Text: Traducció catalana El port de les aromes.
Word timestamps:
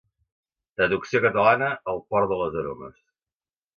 Traducció 0.79 1.21
catalana 1.25 1.69
El 1.93 2.03
port 2.13 2.33
de 2.33 2.41
les 2.41 2.59
aromes. 2.63 2.97